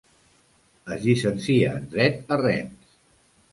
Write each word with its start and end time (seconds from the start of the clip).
Es 0.95 1.03
llicencia 1.03 1.69
en 1.81 1.87
dret 1.93 2.35
a 2.39 2.43
Rennes. 2.43 2.99